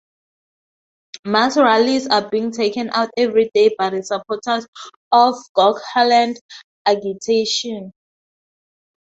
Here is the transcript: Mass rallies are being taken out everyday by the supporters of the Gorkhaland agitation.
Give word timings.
Mass 1.25 1.57
rallies 1.57 2.07
are 2.07 2.27
being 2.27 2.49
taken 2.51 2.89
out 2.89 3.11
everyday 3.15 3.75
by 3.77 3.91
the 3.91 4.01
supporters 4.01 4.65
of 5.11 5.35
the 5.35 5.45
Gorkhaland 5.55 6.37
agitation. 6.87 7.93